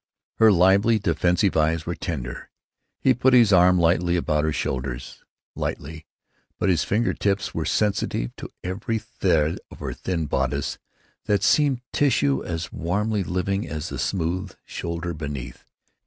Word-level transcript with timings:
Her 0.39 0.51
lively, 0.51 0.97
defensive 0.97 1.55
eyes 1.55 1.85
were 1.85 1.93
tender. 1.93 2.49
He 2.99 3.13
put 3.13 3.35
his 3.35 3.53
arm 3.53 3.77
lightly 3.77 4.15
about 4.15 4.43
her 4.45 4.51
shoulders—lightly, 4.51 6.07
but 6.57 6.69
his 6.69 6.83
finger 6.83 7.13
tips 7.13 7.53
were 7.53 7.65
sensitive 7.65 8.35
to 8.37 8.49
every 8.63 8.97
thread 8.97 9.59
of 9.69 9.77
her 9.77 9.93
thin 9.93 10.25
bodice 10.25 10.79
that 11.25 11.43
seemed 11.43 11.81
tissue 11.93 12.43
as 12.43 12.73
warmly 12.73 13.23
living 13.23 13.67
as 13.69 13.89
the 13.89 13.99
smooth 13.99 14.53
shoulder 14.65 15.13
beneath. 15.13 15.65